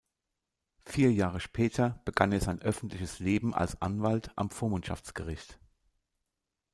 [0.83, 5.59] Vier Jahre später begann er sein öffentliches Leben als Anwalt am Vormundschaftsgericht.